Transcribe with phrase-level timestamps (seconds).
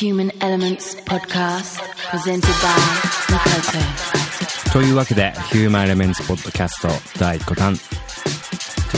[0.00, 1.80] Human Elements Podcast
[2.12, 2.70] presented by
[3.34, 4.72] Makoto.
[4.72, 7.76] というわけで、ヒューマンエレメンツポッドキャスト第5弾。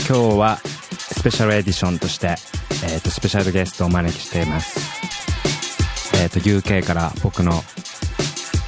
[0.06, 2.36] 今日はスペシャルエディションとして、
[2.84, 4.78] えっ、と、スペシャルゲストをお招きしています。
[6.22, 7.52] えっ、と、UK から僕の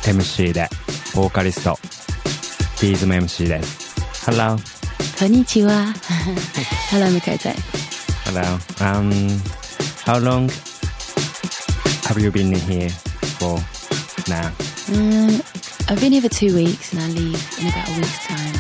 [0.05, 0.71] MC で、
[1.15, 1.79] ボーカリスト、
[2.81, 3.95] ビーズム MC です。
[4.25, 4.57] Hello.
[5.19, 5.93] Konnichiwa.
[6.91, 7.53] Hello, Makoto.
[8.25, 8.43] Hello.
[8.81, 9.39] Um,
[10.07, 10.49] how long
[12.13, 12.91] have you been here
[13.41, 13.57] for
[14.29, 14.49] now?
[14.93, 15.41] Um,
[15.89, 18.53] I've been here for two weeks and I leave in about a week's time.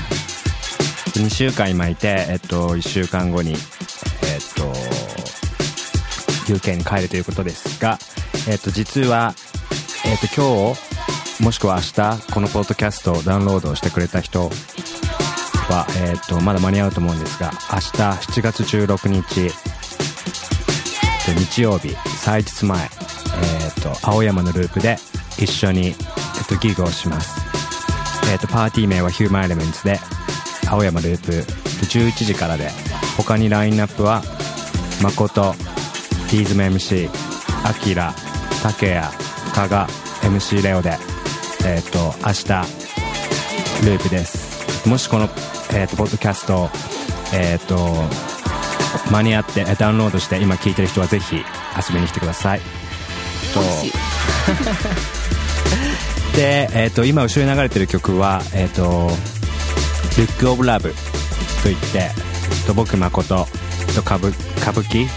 [1.12, 3.58] 2週間今いて、えっと、1週間後に、えっ
[4.54, 4.72] と、
[6.50, 7.98] UK に帰るということですが、
[8.48, 9.34] えっと、実は、
[10.06, 17.90] えっと、今日、もしくは明日、このポッドキャストをダウンロードしてくれた人は、えっと、まだ間に合うと思うんですが、明日、
[18.40, 19.50] 7月16日、えっ
[21.34, 22.88] と日曜日、祭日前、
[23.42, 24.96] えっと、青山のループで
[25.38, 25.94] 一緒に、えっ
[26.48, 27.40] と、ギグをします。
[28.30, 29.98] えっと、パーティー名はヒューマンエレメンツで、
[30.72, 31.32] 青山ループ
[31.84, 32.70] 11時からで
[33.18, 34.22] 他にラインナップは
[35.02, 35.52] 誠
[36.30, 37.10] ディーズム MC
[37.68, 38.14] アキラ
[38.62, 39.06] 竹谷
[39.54, 39.86] 加賀
[40.22, 40.96] MC レオで
[41.66, 42.48] えっ、と明日
[43.86, 45.24] ループですもしこの、
[45.74, 46.70] えー、とポッドキャスト
[47.34, 47.76] えっ、と
[49.10, 52.60] 間に合ってダウンロードして今聞いてる人はぜひ遊びに来てください
[53.52, 53.60] と
[56.36, 59.10] で、えっと今後ろに流れてる曲は、えっと
[60.18, 60.94] 「ルック・オブ・ラブ」
[61.62, 63.46] といって、えっと僕誠
[63.94, 65.08] と歌舞歌舞伎、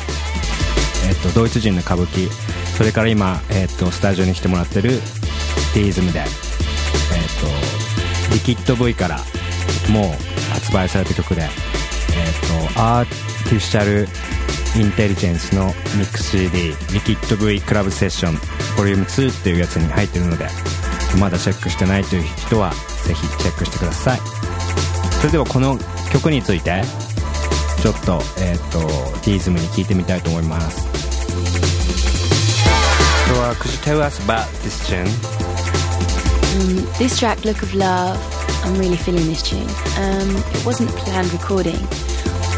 [1.07, 2.29] えっとドイツ人の歌舞伎
[2.77, 5.01] それから今、えっとスタジオに来てもらってる
[5.73, 6.25] ディーズムで、えっ
[8.27, 9.19] とリキッド V から
[9.89, 14.07] もう発売された曲で、えっとアーティフィシャル
[14.77, 18.33] インテリジェンスのミックス CD リキッド V クラブセッション
[18.77, 20.47] ボリューム2っていうやつに入ってるので
[21.17, 22.71] まだチェックしてないという人は
[23.07, 24.19] ぜひチェックしてください
[25.21, 25.77] それではこの
[26.11, 26.83] 曲について
[27.81, 28.79] ちょっとえっ、と
[29.23, 30.85] ディーズムに聞いてみたいと思います
[33.25, 35.07] So、uh, could you tell us about this tune?
[36.61, 38.19] Um, this track, Look of Love,
[38.63, 39.67] I'm really feeling this tune.
[39.97, 41.75] Um, it wasn't a planned recording,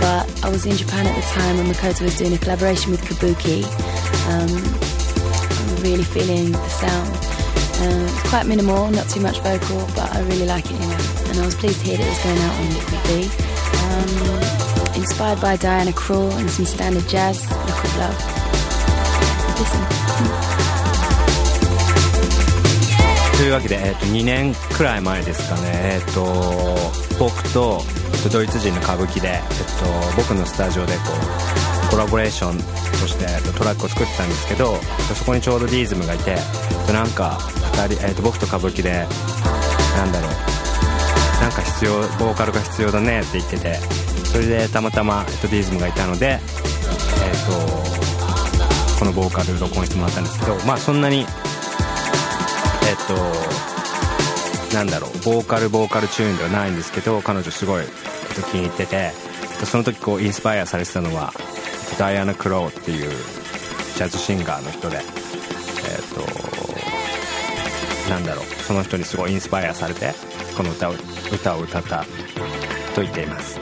[0.01, 3.03] but I was in Japan at the time and Makoto was doing a collaboration with
[3.03, 3.65] Kabuki.
[4.29, 4.51] Um,
[5.59, 7.09] I'm really feeling the sound.
[7.83, 10.97] Um, it's quite minimal, not too much vocal, but I really like it anyway.
[11.31, 13.29] And I was pleased to hear that it was going out on Liquid B.
[13.89, 18.19] Um, inspired by Diana Krall and some standard jazz, Look of Love.
[19.59, 20.03] Listen.
[23.43, 27.82] というわけで、えっと2年くらい前ですかね、えっと 僕と、
[28.32, 31.02] ドイツ人の歌舞伎で、えっと僕のスタジオでこ
[31.88, 32.64] うコラボレーションと
[33.08, 34.76] して、えっとトラックを作ってたんですけど
[35.16, 37.38] そこにちょうどディーズムがいて、えっとなんか
[37.74, 39.08] 2人、えっと僕と歌舞伎で
[39.96, 40.32] なんだろう
[41.42, 43.76] なんか必要ボーカルが必要だねって言ってて
[44.26, 46.40] それでたまたま、えっと、ディーズムがいたので、えっ
[47.46, 47.52] と
[49.00, 51.26] このボーカル録音してもらったんですけどまあそんなにえっ
[53.08, 53.77] と
[54.74, 57.86] なんだろうボーカルボーカルチューンではないんですけど彼女すごい、
[58.52, 59.12] 気に入ってて
[59.66, 61.34] その時こうインスパイアされてたのは
[61.98, 63.10] ダイアナ・クローっていう
[63.96, 65.04] ジャズシンガーの人でえっ
[66.14, 70.14] となんだろうその人にすごいインスパイアされて
[70.56, 70.94] この歌を
[71.32, 72.04] 歌を歌った
[72.94, 73.60] と言っています。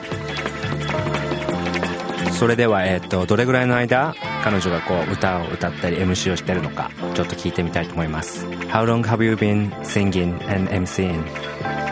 [2.36, 4.14] それでは、えっとどれぐらいの間
[4.46, 11.24] 彼女がこう歌を歌ったり MC をしてるのかちょっと聞いてみたいと思います How long have you been singing and MCing?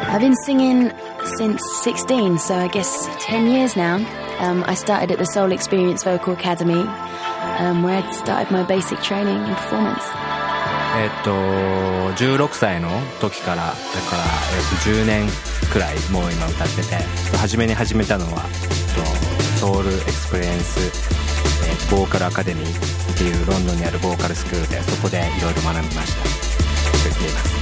[0.08, 0.92] I've been singing
[1.40, 3.96] since 16, so I guess 10 years now.
[4.40, 6.86] Um, I started at the Soul Experience Vocal Academy,
[7.58, 10.04] um, where I started my basic training in performance.
[10.96, 11.32] えっと
[12.24, 12.90] 16歳の
[13.20, 14.24] 時からだから、
[14.56, 15.28] えっと10年
[15.72, 21.23] くらいもう今歌ってて初めに始めたのは、えっとソウルエクスペリエンス、
[21.69, 26.29] えっとボーカルアカデミーっていうロンドンにあるボーカルスクールでそこでいろいろ学びましたと
[27.05, 27.59] 言っています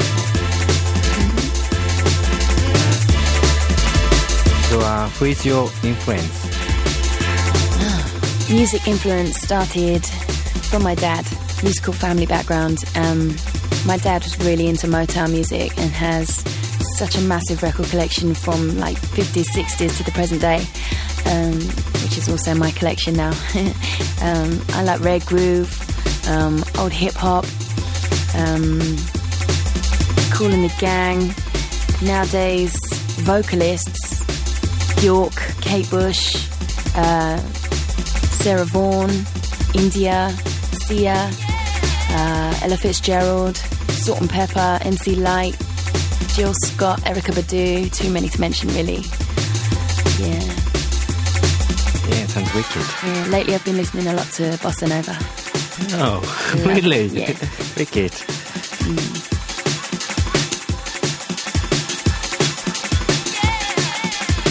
[4.68, 6.44] So, uh, who is your influence?
[8.50, 10.04] Music influence started
[10.70, 11.24] from my dad,
[11.62, 12.78] musical family background.
[12.96, 13.36] Um,
[13.86, 16.42] my dad was really into Motown music and has
[16.98, 20.58] such a massive record collection from like 50s, 60s to the present day,
[21.30, 21.58] um,
[22.11, 23.29] which is also my collection now.
[24.21, 25.71] um, I like Red Groove,
[26.27, 27.45] um, old hip hop,
[28.35, 28.79] um,
[30.33, 31.33] Cool in the Gang.
[32.05, 32.77] Nowadays,
[33.21, 34.21] vocalists,
[35.01, 36.49] York, Kate Bush,
[36.97, 37.37] uh,
[38.41, 39.25] Sarah Vaughan,
[39.73, 40.31] India,
[40.83, 41.31] Sia,
[42.09, 45.57] uh, Ella Fitzgerald, Salt and Pepper, MC Light,
[46.35, 47.89] Jill Scott, Erica Badu.
[47.89, 49.05] Too many to mention, really.
[50.19, 50.60] Yeah.
[52.33, 52.85] Yeah, sounds wicked.
[53.03, 53.27] yeah.
[53.31, 55.15] Lately, I've been listening a lot to Bossa Nova.
[56.03, 56.21] Oh,
[56.57, 56.65] Yeah.
[56.73, 57.07] really?
[57.17, 57.75] Yes.
[57.77, 58.13] wicked.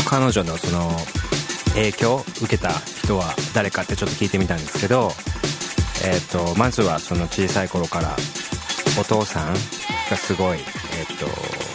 [0.09, 0.91] 彼女のその
[1.75, 2.71] 影響を受けた
[3.05, 5.11] 人は誰かってちょっと聞いてみたんですけど、
[6.05, 8.17] えっとまずはその小さい頃から
[9.01, 10.67] お父さんがすごい、えっ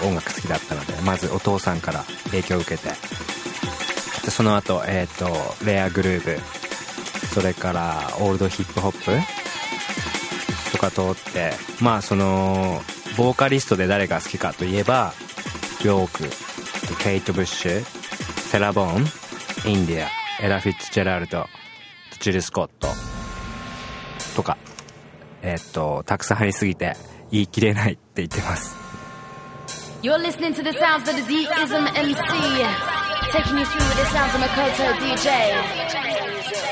[0.02, 2.90] と音楽好きだったのでまずお父さんから影響を受けて
[4.26, 5.30] でその後、えっと
[5.64, 6.40] レアグルーヴ。
[7.34, 9.12] それからオールドヒップホップ。
[10.72, 12.82] とか通ってまあその
[13.18, 15.14] ボーカリストで誰が好きかといえば
[15.84, 16.30] ヨーク。
[17.04, 17.84] ケイト・ブッシュ。
[18.50, 19.72] セラ・ボーン。
[19.72, 20.10] インディア。
[20.46, 21.46] エラ・フィッツジェラルド。
[22.20, 22.88] ジル・スコット。
[24.36, 24.58] とか。
[25.42, 26.96] えっとたくさんありすぎて
[27.32, 28.76] 言い切れないって言ってます。
[30.02, 32.95] You're listening to the sounds of the D-Ism MC,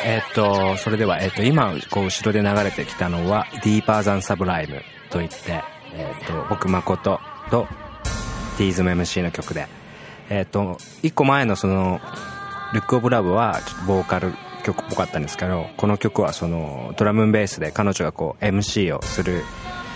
[0.06, 5.64] えっとそれでは、えっと今こう後ろで流れてきたのは「Deeper Than Sublime」といって、
[5.94, 7.20] えっと僕誠
[7.50, 7.68] と
[8.58, 9.68] t ーズム MC の曲で。
[10.30, 12.00] えっと一個前のその
[12.74, 14.34] 「ルック・オブ・ラブ」はちょっとボーカル
[14.64, 19.44] 曲っぽかったんですけどこの曲はそのドラムンベースで彼女がこう MC をする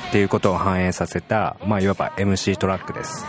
[0.10, 3.26] っていうことを反映させたまあいわば MC トラックです。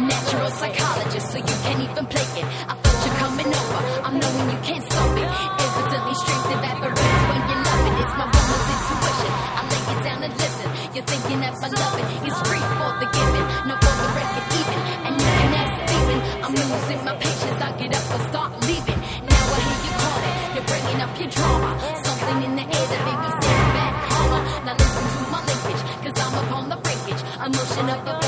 [0.00, 2.46] Natural psychologist, so you can't even play it.
[2.68, 3.80] I felt you coming over.
[4.06, 5.28] I'm knowing you can't stop it.
[5.28, 7.94] Evidently, strength evaporates when you love it.
[8.00, 9.32] It's my woman's intuition.
[9.58, 10.68] I lay it down and listen.
[10.94, 14.80] You're thinking that my loving is free for the giving, no for the record even.
[15.04, 16.18] And you can ask Steven.
[16.44, 17.60] I'm losing my patience.
[17.60, 19.00] I get up and start leaving.
[19.28, 20.34] Now I hear you calling.
[20.56, 21.70] You're bringing up your drama.
[22.08, 24.42] Something in the air that made me stand back calmer.
[24.64, 27.20] Now listen to my linkage, cause I'm upon the breakage.
[27.40, 28.19] Emotion of the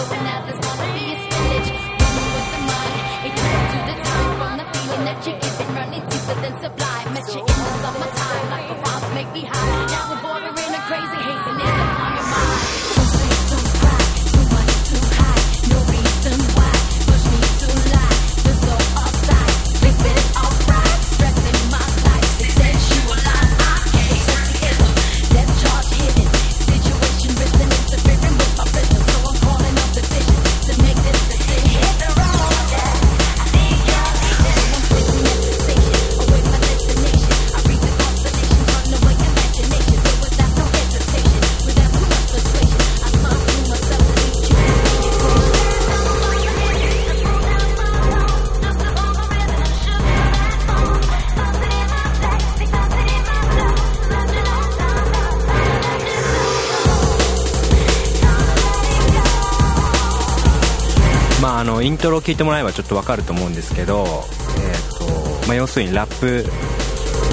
[61.83, 66.45] イントロを聞いてもらえばちょっとわかると思うんですけど、えーとまあ、要するにラップ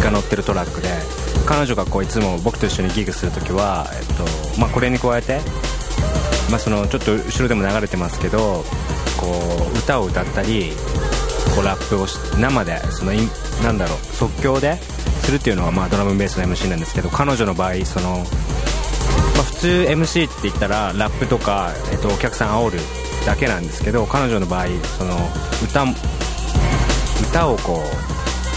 [0.04, 0.90] が乗ってるトラックで
[1.46, 5.40] 彼女がこういつも僕と一緒にギグするときは、えっとまあ、これに加えて、
[6.50, 8.64] まあ、そのちょっと後ろでも流れてますけど
[9.20, 9.28] こ
[9.74, 10.72] う歌を歌ったり
[11.56, 12.08] こうラップを
[12.40, 13.12] 生でその
[13.64, 18.24] なんだろう即興でするっていうのがまあドラムベースの MC なんですけど彼女の場合その
[19.36, 22.80] まあ、普通 MC って言ったらラップとか、えっと、お客さん煽る
[23.30, 24.66] だけなんですけど彼女の場合
[24.98, 25.14] その
[25.64, 25.84] 歌
[27.30, 27.80] 歌をこ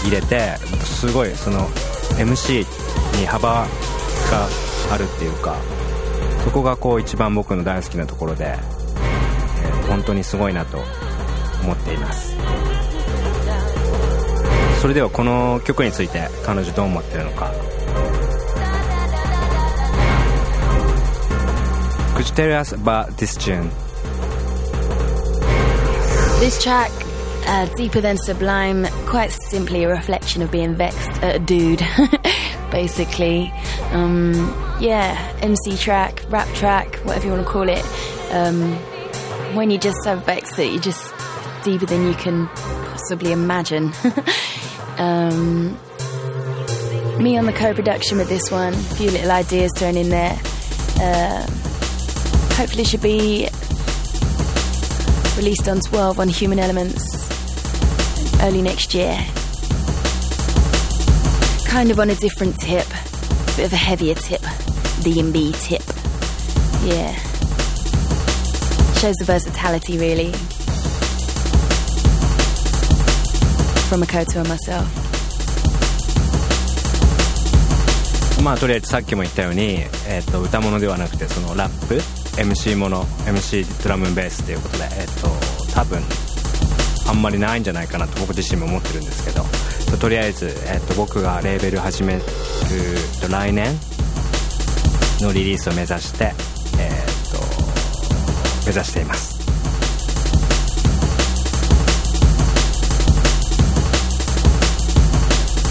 [0.03, 1.67] う入れてすごいその
[2.17, 2.65] MC
[3.19, 3.67] に幅が
[4.91, 5.55] あるっていうか
[6.43, 10.77] そこがこう一番僕の大好きなところで、えー本当にすごいなと
[11.61, 12.35] 思っています
[14.81, 17.51] それではこの曲について彼女どう思ってるのか
[22.15, 23.82] Could you tell us about this tune?
[26.43, 26.91] This track,
[27.47, 31.81] uh, Deeper Than Sublime, quite simply a reflection of being vexed at a dude,
[32.69, 33.49] basically.
[33.91, 34.33] Um,
[34.81, 37.85] yeah, MC track, rap track, whatever you want to call it.
[38.33, 38.73] Um,
[39.55, 41.13] when you're just so vexed that you're just
[41.63, 43.93] deeper than you can possibly imagine.
[44.97, 45.79] um,
[47.23, 50.37] me on the co-production with this one, a few little ideas thrown in there.
[50.99, 51.47] Uh,
[52.55, 53.47] hopefully should be
[55.36, 57.02] released on 12 on Human Elements
[58.42, 59.16] early next year.
[61.66, 62.86] Kind of on a different tip,
[63.56, 64.42] bit of a heavier tip,
[65.02, 65.82] D&B tip.
[66.84, 67.14] Yeah.
[68.94, 70.32] Shows the versatility really.
[73.88, 74.86] from Makoto and myself.
[78.42, 81.98] まあとりあえずさっきも言ったように、えー、と歌物ではなくてそのラップ
[82.37, 86.01] MC もの MC ドラムベースということで、えー、と多分
[87.07, 92.21] あんまりないんじゃないかなと僕自身も思ってるんですけどとりあえず、えー、と僕がレーベル始める
[93.21, 93.73] と来年
[95.21, 96.33] のリリースを目指して、
[96.79, 99.33] えー、と目指しています。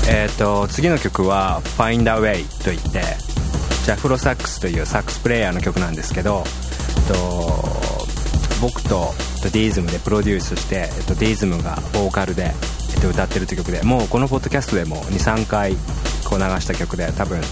[0.09, 3.32] えー、と次の曲は「Find a Way」といって
[3.85, 7.73] ジャフロサックスというサックスプレーヤーの曲なんですけど、えっと、
[8.61, 9.13] 僕と
[9.43, 12.53] ディーズムでプロデュースして、えっと、ディーズムがボーカルで、
[12.95, 15.73] えっと、歌ってるという曲でもうこのポッドキャストでも23回
[16.29, 17.45] こう流した曲で多分、えっ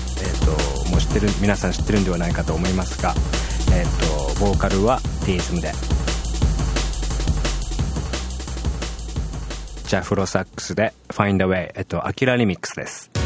[0.85, 3.13] と、もう知ってる皆さん知ってるんではないかと思いますが、
[3.75, 5.73] えっと、ボーカルはディーズムで
[9.89, 13.20] ジャフロサックスで Find a Way、えっと、アキラリミックスです。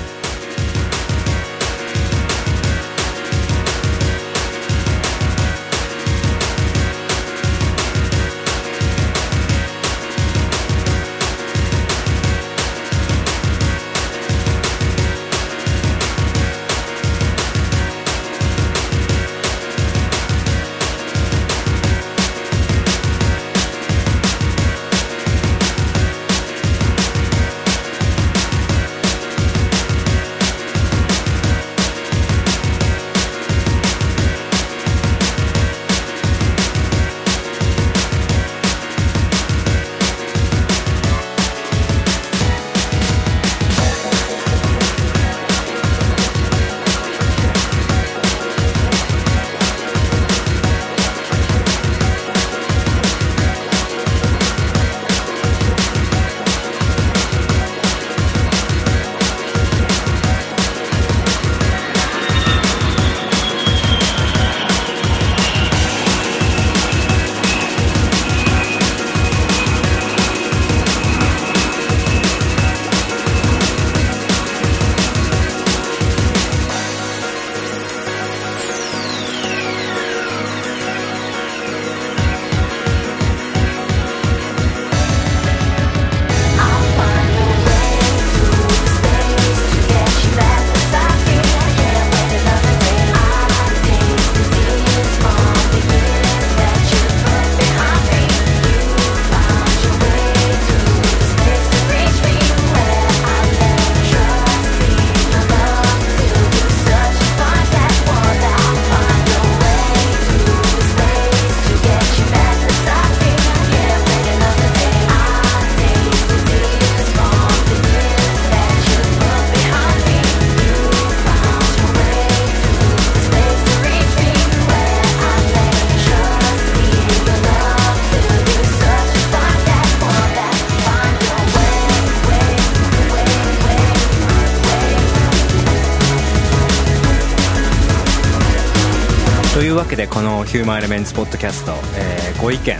[140.75, 142.77] マイレメンツポッドキャスト、えー、ご意見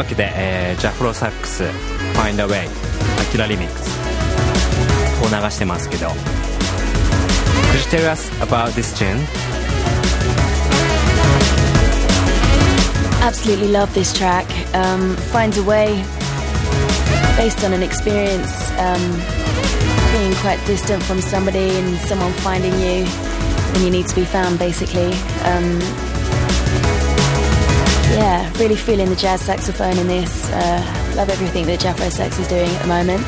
[0.00, 1.64] わけで、えージャフロサックス「
[2.16, 2.66] Find a Way」
[3.20, 3.90] アキラリミックス
[5.22, 6.14] を流してますけど Could
[7.98, 9.18] you tell us about this tune?
[13.22, 14.46] Absolutely love this track.
[14.74, 16.02] Um, finds a way
[17.36, 19.00] based on an experience um,
[20.12, 23.04] being quite distant from somebody and someone finding you
[23.74, 25.12] when you need to be found, basically.
[25.44, 25.80] Um,
[28.10, 30.50] yeah, really feeling the jazz saxophone in this.
[30.50, 33.24] Uh, love everything that Jafro Sax is doing at the moment.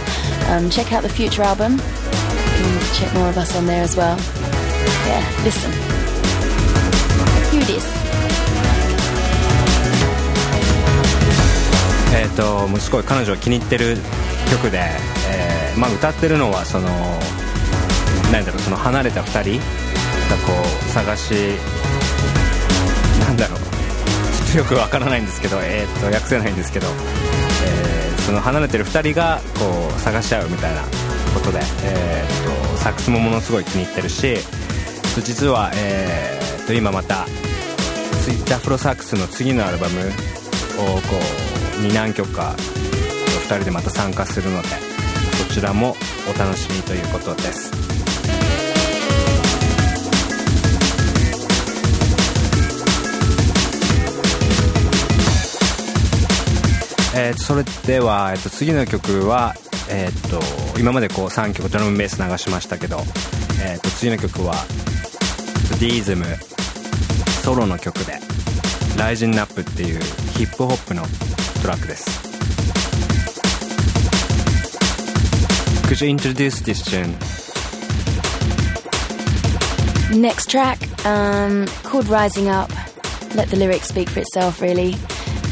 [0.48, 1.72] Um, check out the Future album.
[1.72, 4.16] You can check more of us on there as well.
[5.06, 5.72] Yeah, listen.
[7.52, 7.98] Hear this.
[12.14, 13.96] えっ、ともうすごい彼女が気に入ってる
[14.50, 14.80] 曲で、
[15.30, 16.88] えーまあ、歌ってるのはその
[18.32, 21.81] なんだろうその離れた2人がこう探しなんだろうちょっ
[24.55, 27.93] よくわからないんですけど、えー、と訳せないんですけど、えー
[28.23, 30.81] その離れてる2人がこう探し合うみたいな
[31.33, 34.37] ことで、えー、とサックスもものすごい気に入ってるし
[35.21, 37.25] 実は、えー、と今また
[38.23, 40.03] ツイッターフロサックスの次のアルバムを
[41.01, 41.19] こ
[41.79, 42.55] うに何曲か
[43.49, 44.69] 2人でまた参加するので
[45.49, 45.95] そちらも
[46.33, 48.02] お楽しみということです。
[57.15, 59.53] えーとそれでは、えーと次の曲は、
[59.89, 62.97] えー、と今までこう3曲ドラムベース流しましたけど、
[63.63, 64.53] えー、と次の曲は
[65.79, 66.25] ディーズム
[67.43, 68.19] ソロの曲で
[68.97, 69.99] 「ライジンナップっていう
[70.37, 71.03] ヒップホップの
[71.61, 72.33] トラックです
[75.87, 77.13] Could you introduce this tune?
[80.19, 82.71] Next track, um, called Rising Up.
[83.35, 84.95] Let the lyrics speak for itself, really.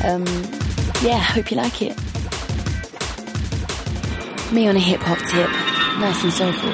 [0.04, 0.26] Um,
[1.04, 1.98] yeah, hope you like it.
[4.52, 5.50] Me on a hip hop tip,
[6.00, 6.70] nice and soulful.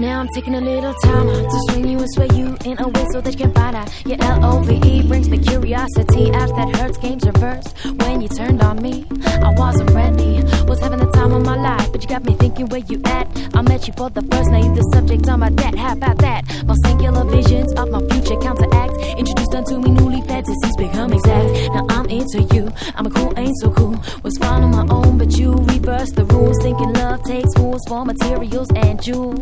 [0.00, 1.67] Now I'm taking a little time out to
[2.14, 3.88] sway you in a way so that you can find out.
[4.06, 6.30] Your L-O-V-E brings me curiosity.
[6.32, 9.06] As that hurts, games reversed when you turned on me.
[9.24, 12.66] I wasn't ready, was having the time of my life, but you got me thinking
[12.66, 13.26] where you at.
[13.54, 15.74] I met you for the first night, the subject on my debt.
[15.76, 16.44] How about that?
[16.66, 18.94] My singular visions of my future counteract.
[19.18, 21.48] Introduced unto me newly fantasies become exact.
[21.74, 23.96] Now I'm into you, I'm a cool, ain't so cool.
[24.22, 25.52] Was fine on my own, but you
[25.88, 26.58] reversed the rules.
[26.62, 29.38] Thinking love takes fools for materials and jewels.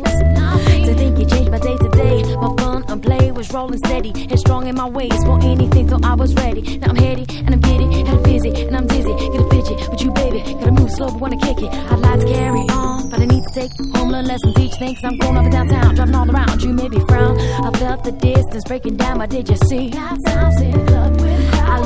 [0.86, 2.22] To think you changed my day to day.
[2.36, 6.04] My fun and play was rolling steady and strong in my ways for anything till
[6.04, 6.78] I was ready.
[6.78, 9.12] Now I'm heady and I'm giddy and I'm busy and I'm dizzy.
[9.32, 10.40] Get a fidget with you, baby.
[10.60, 11.70] Gotta move slow, but wanna kick it.
[11.72, 14.98] I'd like to carry on, but I need to take home learn lessons, teach things.
[15.02, 16.62] I'm going up and downtown, driving all around.
[16.62, 17.38] You made me frown.
[17.38, 19.18] I felt the distance breaking down.
[19.18, 19.92] But did you see?
[19.94, 20.16] I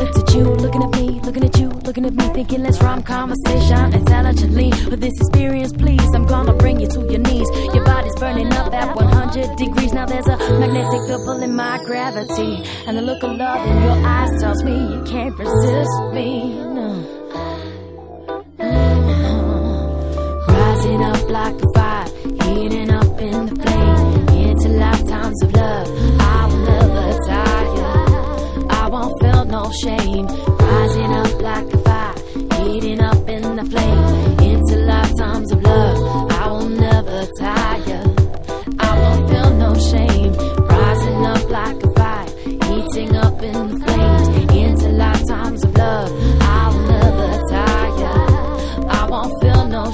[0.00, 3.02] looked at you, looking at me, looking at you, looking at me, thinking let's rhyme
[3.02, 4.70] conversation intelligently.
[4.90, 7.48] With this experience, please, I'm gonna bring you to your knees.
[7.74, 9.92] Your body's burning up at 100 degrees.
[9.92, 14.06] Now there's a magnetic couple in my gravity, and the look of love in your
[14.06, 16.54] eyes tells me you can't resist me.
[16.54, 16.89] No.
[29.72, 29.99] Shame.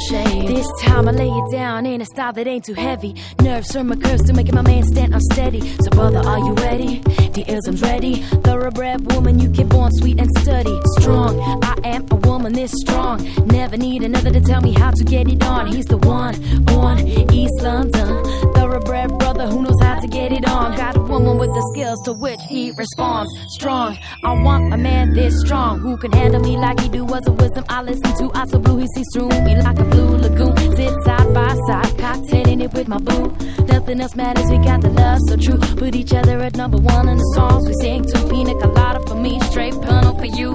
[0.08, 3.16] This time I lay it down in a style that ain't too heavy.
[3.40, 5.60] Nerves turn my curves to making my man stand unsteady.
[5.82, 7.00] So brother, are you ready?
[7.34, 8.22] The ism's ready.
[8.44, 10.78] Thoroughbred woman, you get born sweet and sturdy.
[11.00, 13.18] Strong, I am a woman this strong.
[13.46, 15.66] Never need another to tell me how to get it on.
[15.66, 16.36] He's the one
[16.68, 18.35] on East London.
[18.76, 20.76] Thoroughbred brother who knows how to get it on.
[20.76, 23.32] Got a woman with the skills to which he responds.
[23.48, 27.02] Strong, I want a man this strong who can handle me like he do.
[27.06, 28.30] Was a wisdom I listen to.
[28.34, 30.58] I so blue, he sees through me like a blue lagoon.
[30.76, 33.34] Sit side by side, cocktailing it with my boo.
[33.64, 35.58] Nothing else matters, we got the love so true.
[35.76, 38.28] Put each other at number one in the songs we sing to.
[38.28, 40.52] Pina colada for me, straight panel for you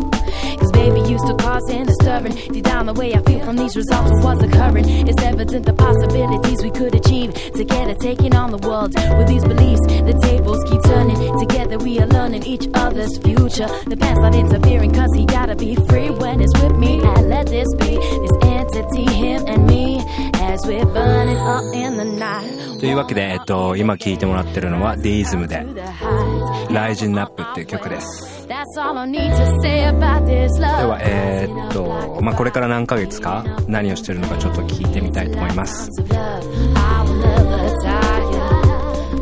[0.80, 2.34] Cause baby used to call causing a stirring.
[2.52, 4.86] Deep down the way I feel from these results of what's occurring.
[5.08, 9.80] It's evident the possibilities we could achieve together, taking on the world with these beliefs.
[10.10, 11.18] The tables keep turning.
[11.38, 13.68] Together we are learning each other's future.
[13.86, 17.00] The past not interfering, cause he gotta be free when it's with me.
[17.02, 20.04] And let this be this entity, him and me,
[20.52, 22.52] as we're burning up in the night.
[22.80, 26.74] というわけで、えっと、今聴いてもらってるのはデイズムで To the heights.
[26.74, 28.39] ライジンナップっていう曲です。
[28.70, 30.86] That's all I need to say about this で love.
[30.88, 35.90] は、えーっと、まあ、これから何ヶ月か何をしてるのかちょっと聞いてみたいと思います。
[36.00, 36.44] of love.
[36.76, 38.26] I will never tire.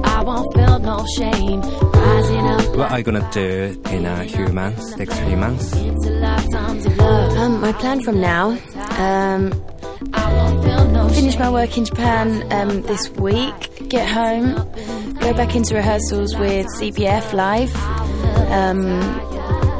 [0.04, 1.60] I won't feel no shame.
[1.60, 5.72] Rising up What are you gonna do in a few months, next few months?
[5.74, 7.36] into lifetimes of love.
[7.38, 8.50] Um, my plan from now,
[8.98, 9.52] um,
[10.12, 11.40] I won't feel no finish shame.
[11.42, 14.54] my work in Japan um, this week, get home,
[15.20, 17.74] go back into rehearsals with CBF live.
[18.50, 19.00] Um,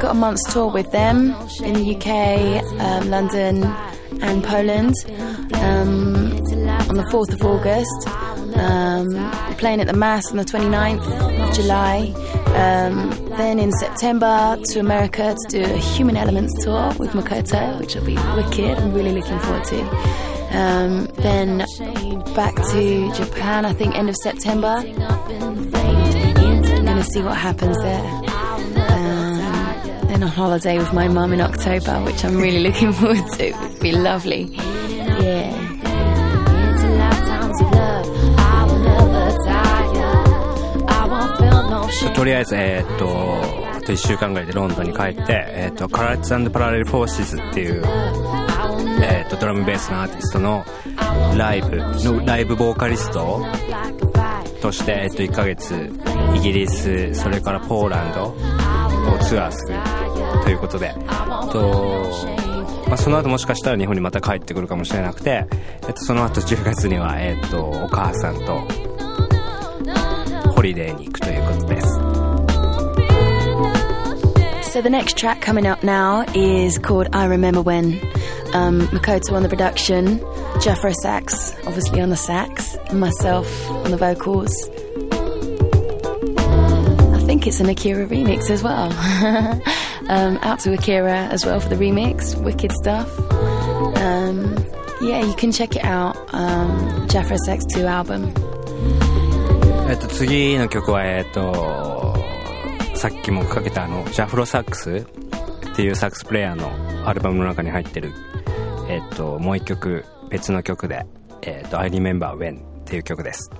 [0.00, 1.30] got a month's tour with them
[1.62, 3.64] in the UK, um, London,
[4.22, 4.94] and Poland.
[5.54, 6.40] Um,
[6.90, 8.08] on the 4th of August,
[8.58, 12.12] um, playing at the Mass on the 29th of July.
[12.46, 17.94] Um, then in September to America to do a Human Elements tour with Makoto, which
[17.94, 18.78] will be wicked.
[18.78, 19.80] I'm really looking forward to.
[20.58, 21.58] Um, then
[22.34, 24.82] back to Japan, I think end of September.
[24.82, 25.70] I'm
[26.84, 28.29] Gonna see what happens there.
[42.14, 43.06] とりあえず、あと
[43.92, 47.82] 1週間ぐらいでロンドンに帰って、えー、っと、カラッチパラレルフォーシーズっていう、
[49.40, 50.64] ドラムベースのアーティストの
[51.38, 51.78] ライブ、
[52.56, 53.42] ボーカリスト
[54.60, 55.90] として、1ヶ月、
[56.36, 59.99] イギリス、それからポーランドをツアーする。
[60.50, 60.92] ということで、
[61.52, 62.10] と、
[62.88, 65.46] まあ、その後もしかしたら日本にまた帰ってくるかもしれなくて、
[65.86, 68.58] えっと、その後10月には、えっと、お母さんと
[70.50, 71.86] ホリデーに行くということです。
[74.76, 78.00] So the next track coming up now is called I Remember When.
[78.52, 80.18] Um, Makoto on the production,
[80.58, 84.50] Jeffro sax, obviously on the sax, and myself on the vocals.
[87.14, 88.90] I think it's an Akira remix as well.
[90.10, 92.34] Um, out to Akira as well for the remix.
[92.42, 93.08] Wicked stuff.
[93.96, 94.56] Um,
[95.00, 96.16] yeah, you can check it out.
[96.34, 98.32] Um, Jeffro Sax 2 album.
[99.88, 102.14] えっと、次の曲は、えっと、
[102.94, 105.04] さっきもかけたあの、ジャフロサックス
[105.72, 108.12] っていうサックスプレイヤーのアルバムの中に入ってる、
[108.88, 111.06] えっと、もう一曲、別の曲で、
[111.42, 113.50] えっと、I Remember When っていう曲です。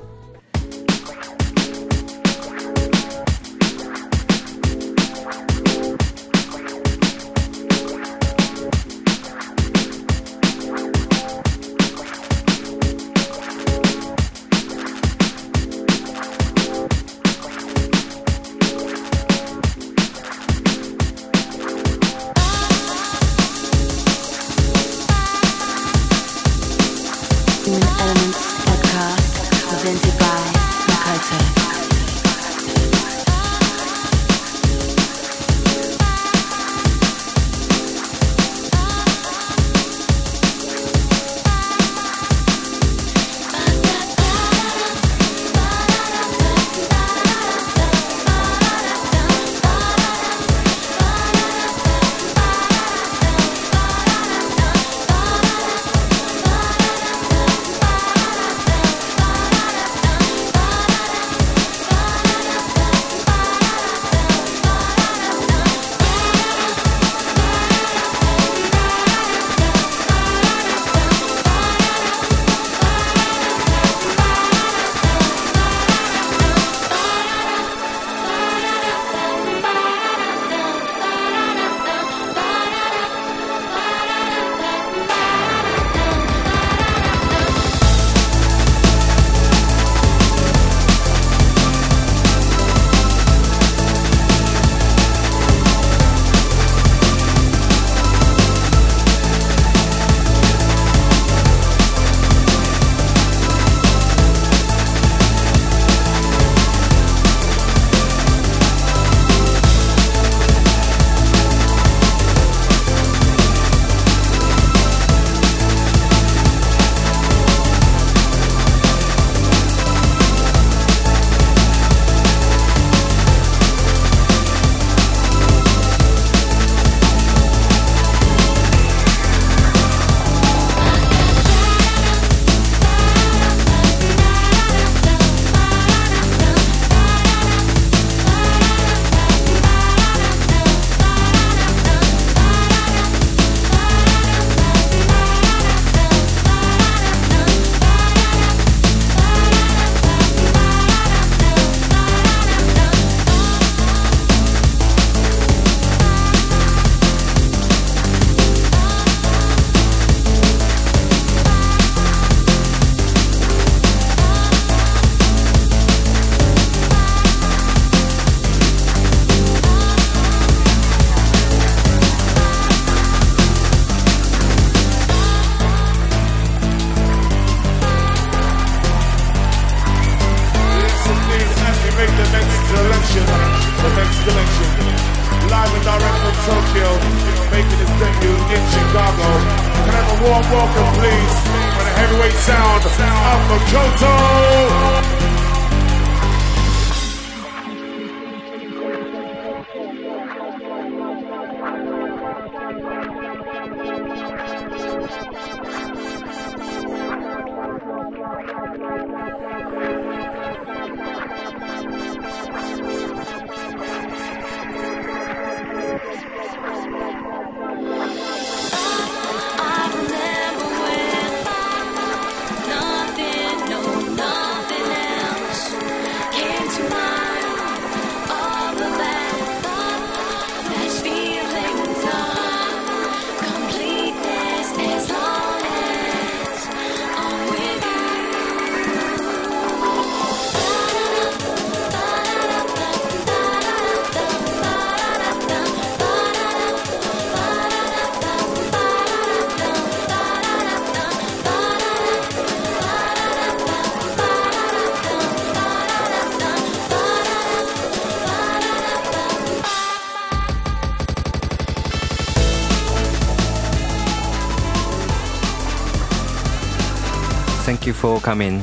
[268.10, 268.60] For coming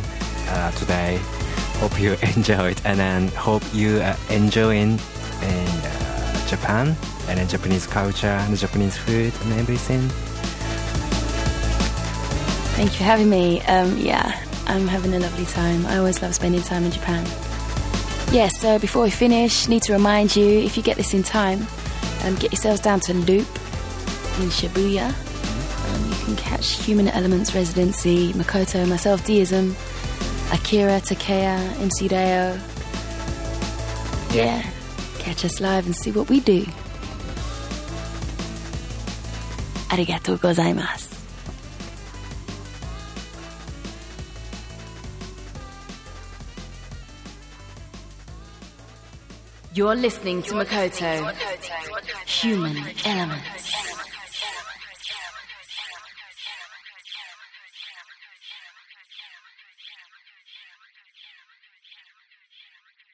[0.50, 1.18] uh, today.
[1.80, 5.00] Hope you enjoyed and then hope you are enjoying
[5.42, 6.96] in uh, Japan
[7.30, 10.02] and then Japanese culture and Japanese food and everything.
[12.76, 13.62] Thank you for having me.
[13.62, 15.86] Um, yeah, I'm having a lovely time.
[15.86, 17.26] I always love spending time in Japan.
[18.34, 21.66] Yeah, so before we finish, need to remind you if you get this in time,
[22.26, 23.48] um, get yourselves down to Loop
[24.42, 25.27] in Shibuya.
[26.28, 29.74] Can catch Human Elements Residency, Makoto, myself, Deism,
[30.52, 32.60] Akira, Takea, MC Deo.
[34.34, 34.62] Yeah,
[35.20, 36.66] catch us live and see what we do.
[39.88, 41.16] Arigatou gozaimasu.
[49.74, 51.34] You're listening to Makoto.
[52.26, 53.77] Human Elements.